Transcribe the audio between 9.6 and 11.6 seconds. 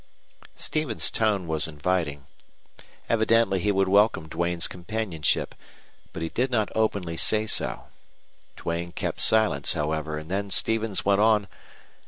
however, and then Stevens went on.